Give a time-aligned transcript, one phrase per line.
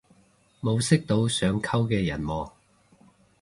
[0.61, 2.51] 冇識到想溝嘅人喎